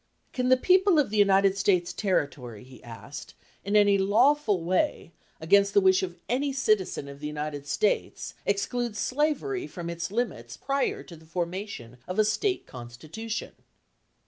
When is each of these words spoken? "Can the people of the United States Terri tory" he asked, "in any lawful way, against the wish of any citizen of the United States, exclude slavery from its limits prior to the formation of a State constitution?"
"Can 0.33 0.49
the 0.49 0.57
people 0.57 0.97
of 0.97 1.11
the 1.11 1.17
United 1.19 1.55
States 1.59 1.93
Terri 1.93 2.31
tory" 2.31 2.63
he 2.63 2.83
asked, 2.83 3.35
"in 3.63 3.75
any 3.75 3.99
lawful 3.99 4.63
way, 4.63 5.11
against 5.39 5.75
the 5.75 5.79
wish 5.79 6.01
of 6.01 6.17
any 6.27 6.51
citizen 6.51 7.07
of 7.07 7.19
the 7.19 7.27
United 7.27 7.67
States, 7.67 8.33
exclude 8.43 8.97
slavery 8.97 9.67
from 9.67 9.91
its 9.91 10.09
limits 10.09 10.57
prior 10.57 11.03
to 11.03 11.15
the 11.15 11.25
formation 11.27 11.97
of 12.07 12.17
a 12.17 12.25
State 12.25 12.65
constitution?" 12.65 13.51